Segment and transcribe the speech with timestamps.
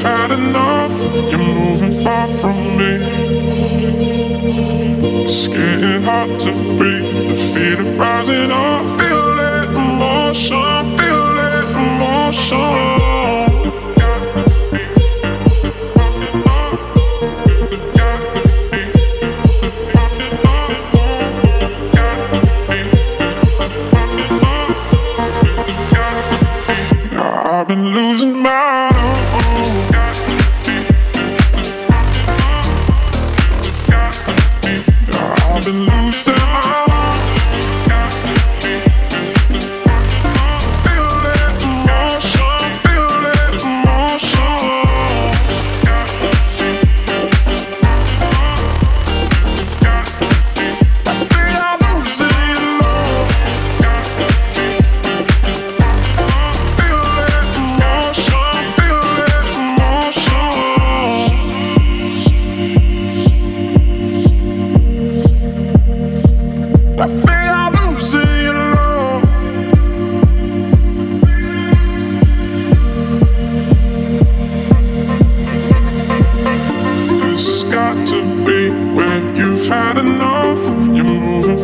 [0.00, 0.98] You've had enough.
[1.30, 2.92] You're moving far from me.
[5.24, 7.28] It's getting hard to breathe.
[7.28, 8.82] The feeling rising up.
[8.98, 10.69] Feel that emotion.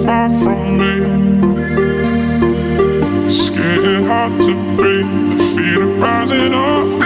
[0.06, 0.94] Far from me.
[3.26, 5.06] It's getting hard to breathe.
[5.30, 7.05] The feeling rising up.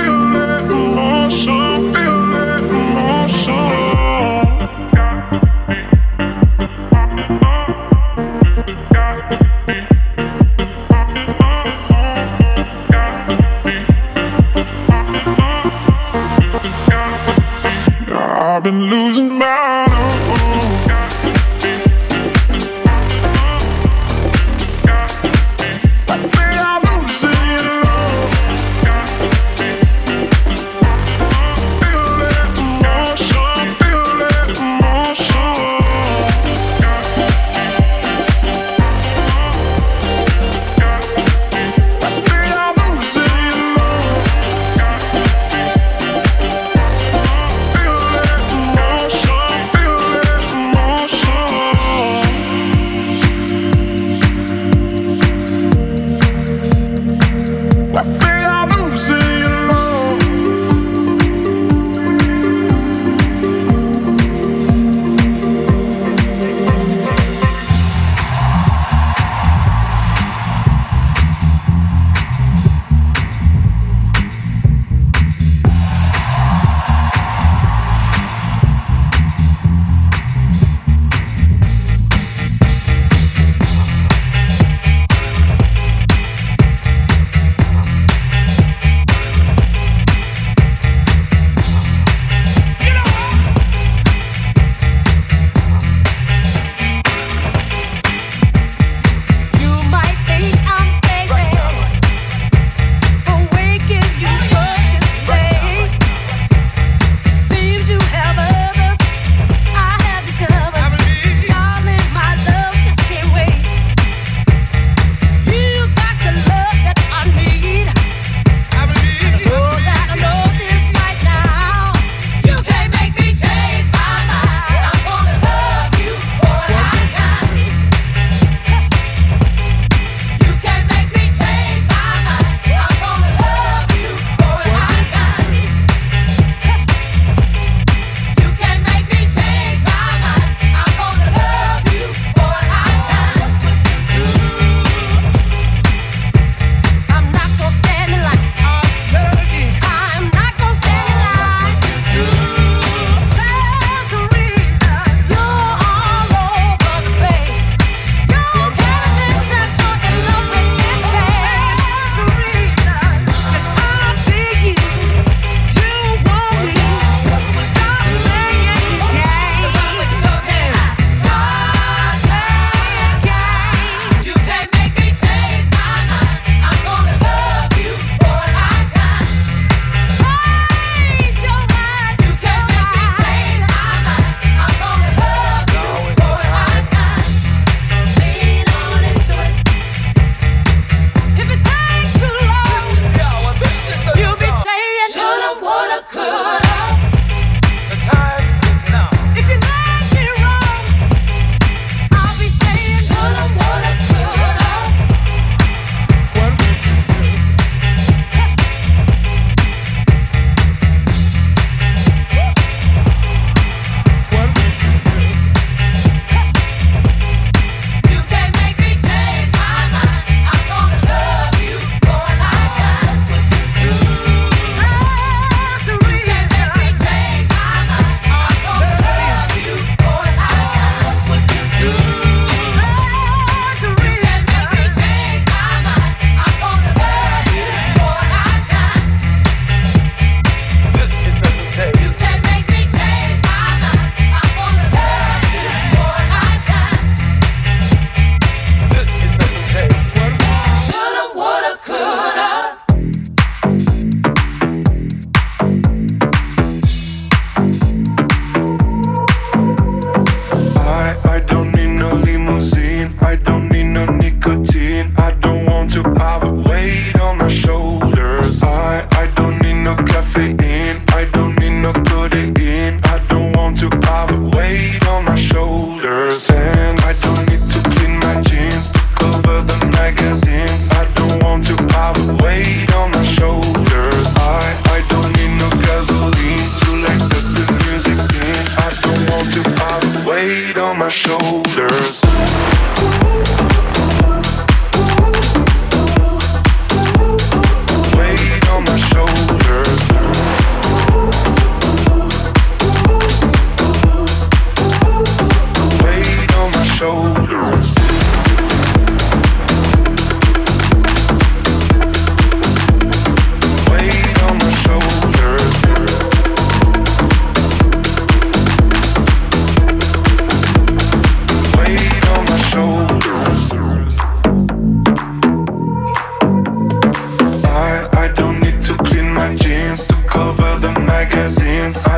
[330.41, 332.10] cover the magazines.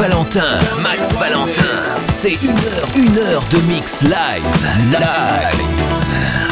[0.00, 0.58] Valentin.
[0.80, 1.82] Max Valentin.
[2.06, 4.42] C'est une heure, une heure de mix live.
[4.90, 6.49] Live.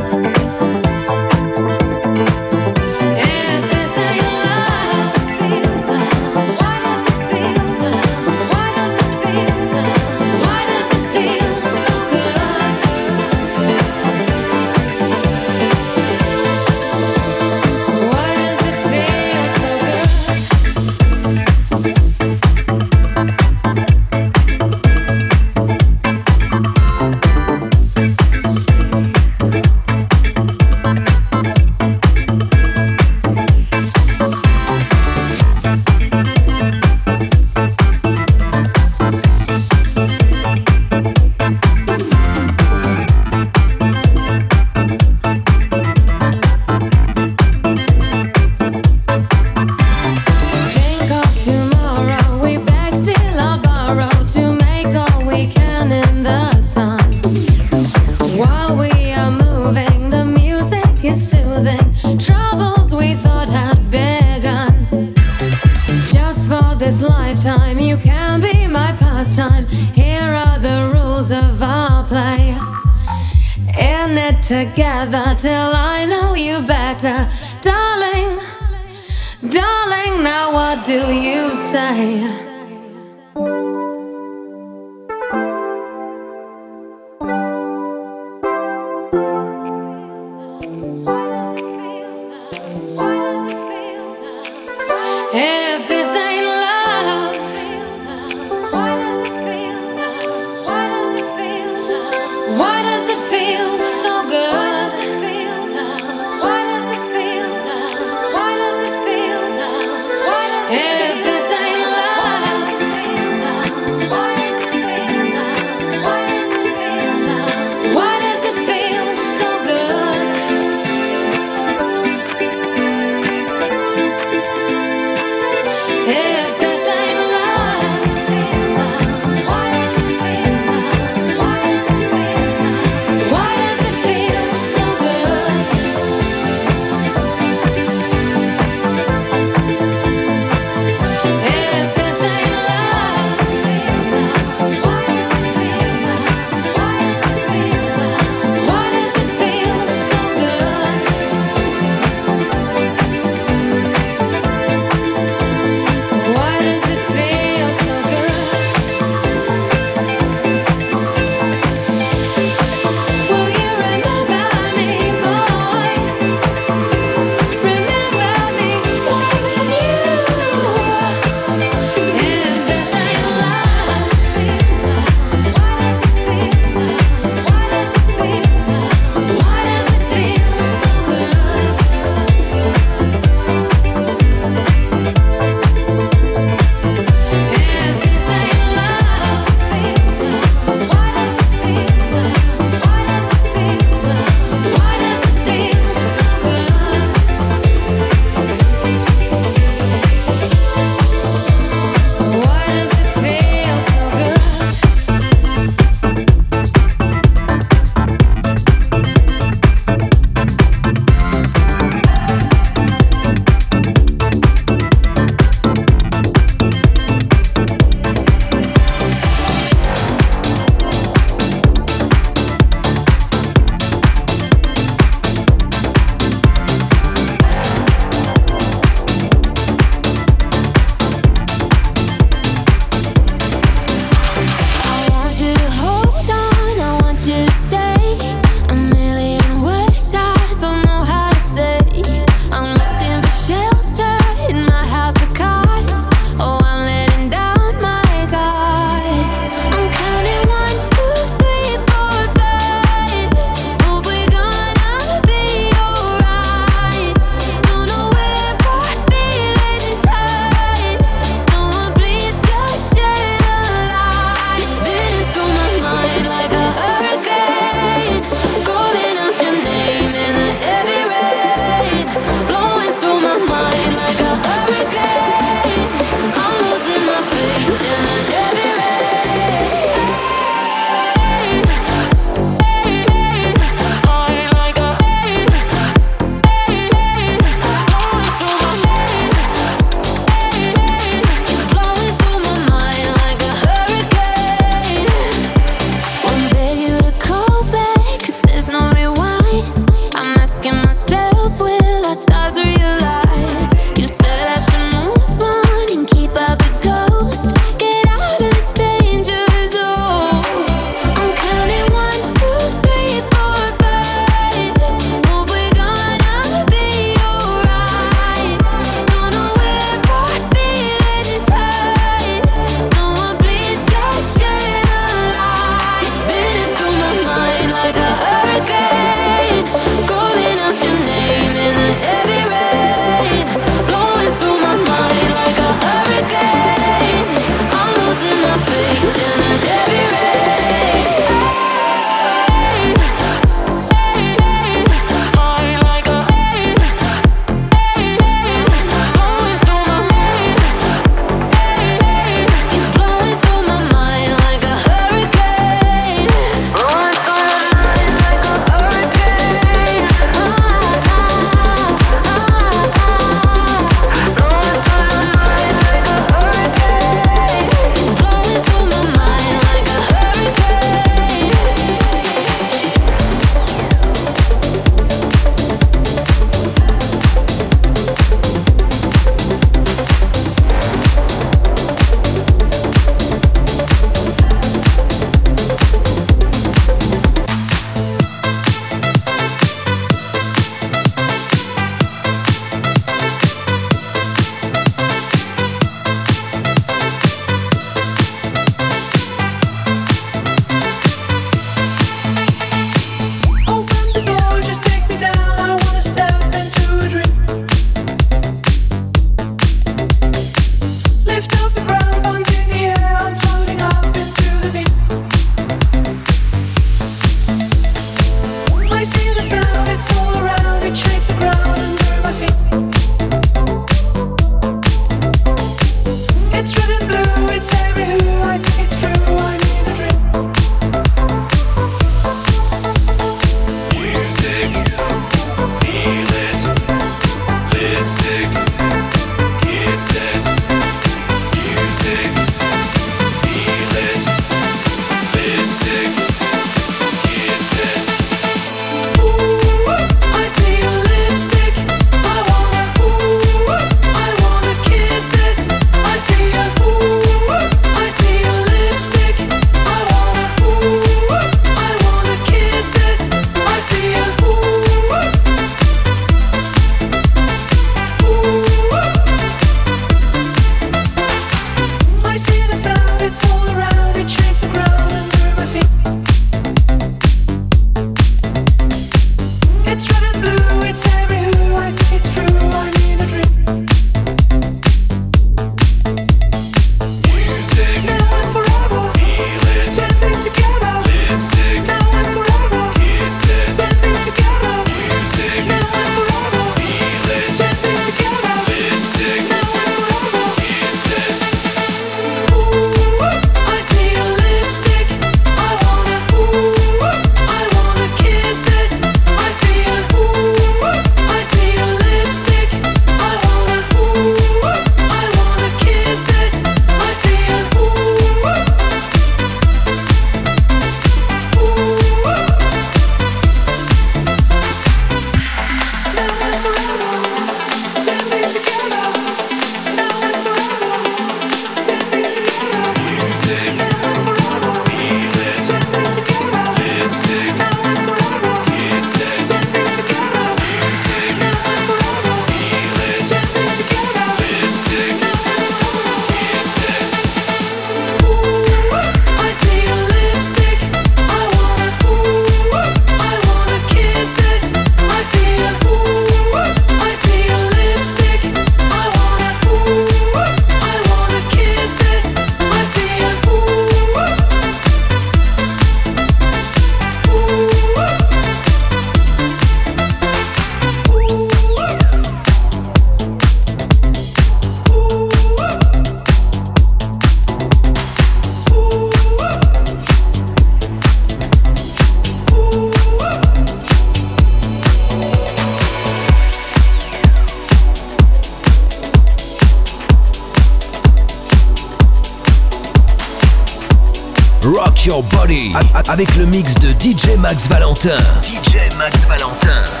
[595.11, 595.73] Your Body
[596.07, 598.17] avec le mix de DJ Max Valentin.
[598.43, 600.00] DJ Max Valentin.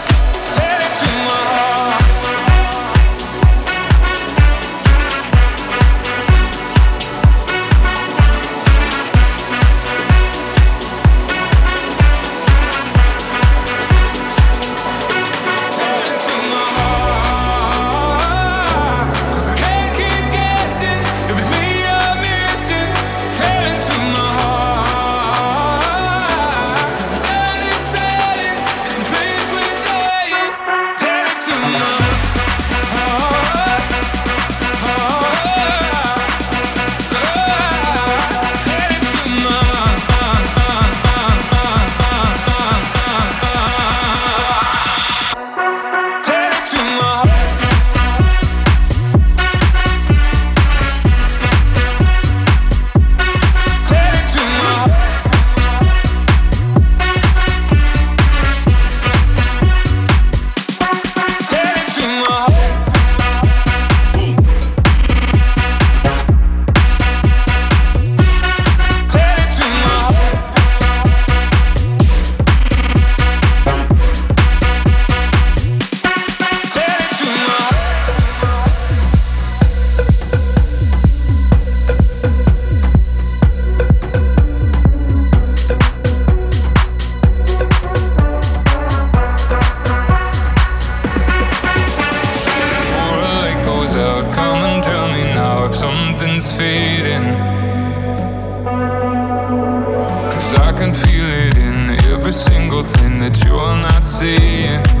[103.21, 105.00] that you will not see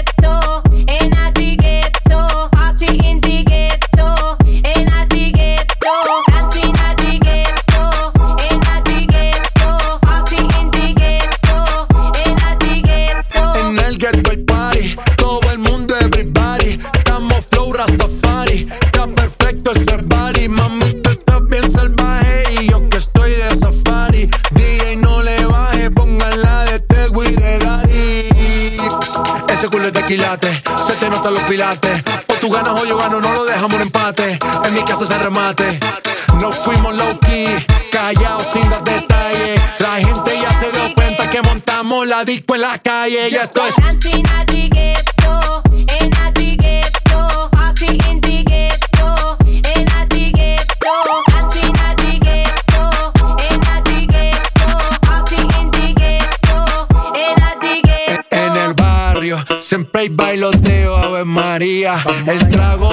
[33.09, 34.39] No lo dejamos en empate.
[34.63, 35.79] En mi casa se remate.
[36.39, 37.47] No fuimos low key,
[37.91, 39.61] callados sin dar detalles.
[39.79, 43.29] La gente ya se dio cuenta que montamos la disco en la calle.
[43.31, 43.75] Ya esto es.
[59.71, 62.03] Siempre hay bailoteo, Ave María.
[62.27, 62.80] El trago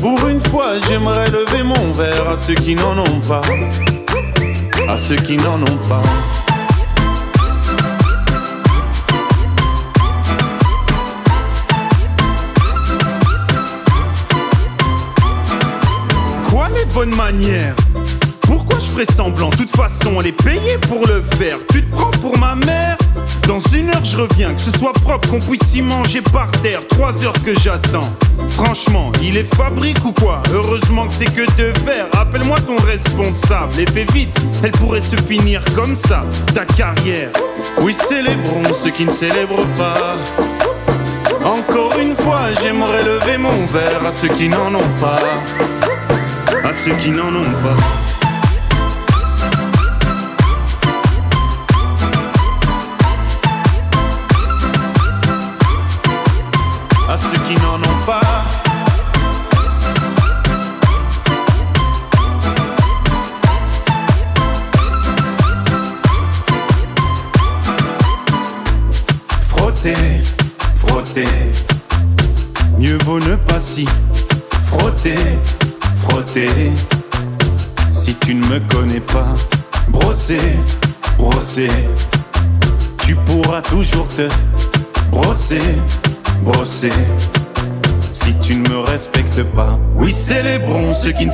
[0.00, 3.42] Pour une fois, j'aimerais lever mon verre à ceux qui n'en ont pas.
[4.88, 6.02] À ceux qui n'en ont pas.
[16.48, 17.74] Quoi les bonnes manières?
[18.40, 19.50] Pourquoi je ferais semblant?
[19.50, 21.58] De toute façon, elle est payée pour le faire.
[21.70, 22.96] Tu te prends pour ma mère?
[23.46, 26.80] Dans une heure je reviens, que ce soit propre, qu'on puisse y manger par terre.
[26.88, 28.08] Trois heures que j'attends.
[28.48, 32.06] Franchement, il est fabrique ou quoi Heureusement que c'est que de verre.
[32.18, 34.34] Appelle-moi ton responsable et fais vite.
[34.62, 36.24] Elle pourrait se finir comme ça,
[36.54, 37.30] ta carrière.
[37.80, 40.16] Oui, célébrons ceux qui ne célèbrent pas.
[41.44, 45.18] Encore une fois, j'aimerais lever mon verre à ceux qui n'en ont pas.
[46.64, 48.09] À ceux qui n'en ont pas.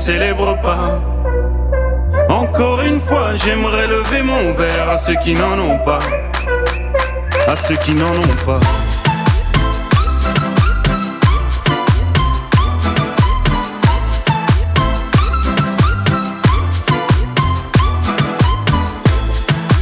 [0.07, 1.01] Célèbrent pas.
[2.29, 5.99] Encore une fois, j'aimerais lever mon verre à ceux qui n'en ont pas
[7.49, 8.61] à ceux qui n'en ont pas.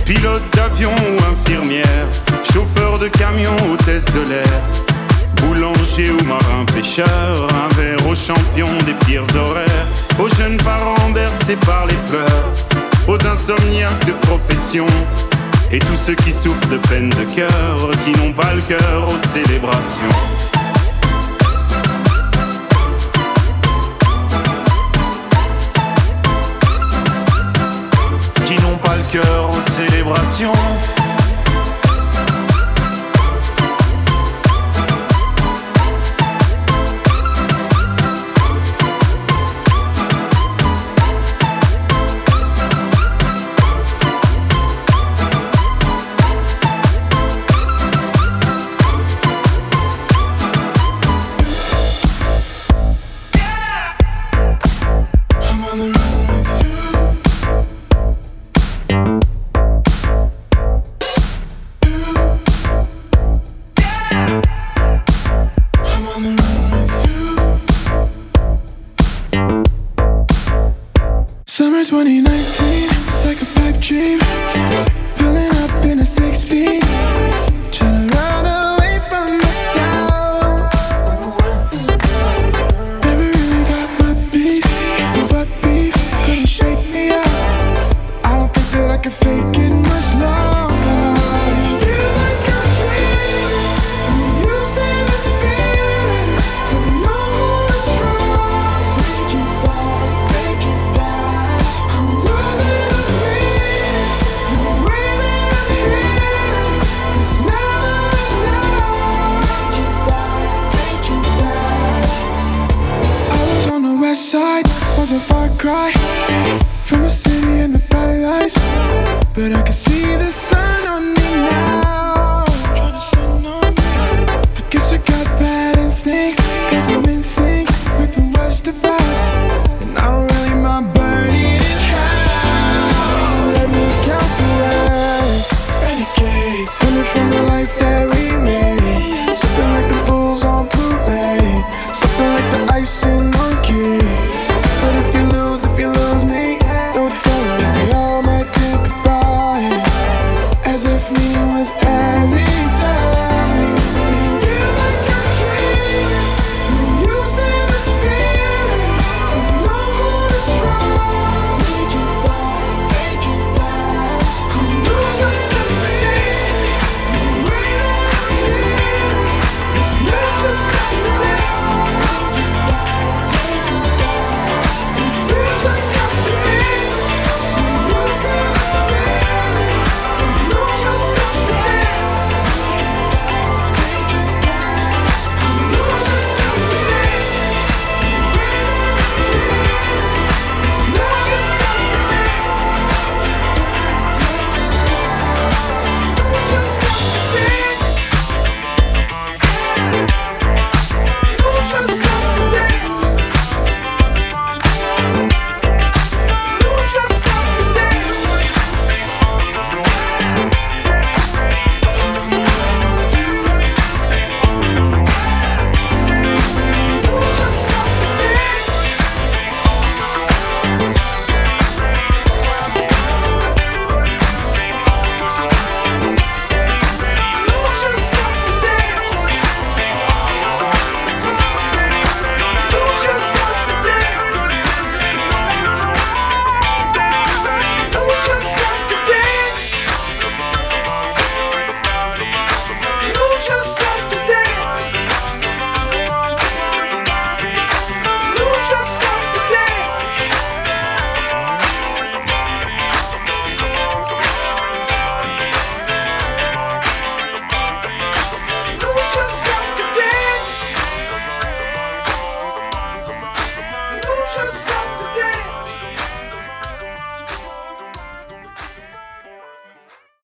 [0.05, 1.87] Pilote d'avion ou infirmière,
[2.51, 4.61] chauffeur de camion, hôtesse de l'air,
[5.37, 11.57] boulanger ou marin pêcheur, un verre aux champions des pires horaires, aux jeunes parents bercés
[11.57, 12.53] par les pleurs,
[13.09, 14.87] aux insomniaques de profession,
[15.73, 19.27] et tous ceux qui souffrent de peine de cœur, qui n'ont pas le cœur aux
[19.27, 20.03] célébrations.
[28.47, 30.53] Qui n'ont pas le cœur aux célébrations.